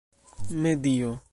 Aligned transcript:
medio 0.49 1.19